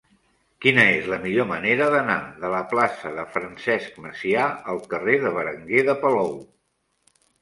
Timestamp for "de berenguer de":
5.27-5.97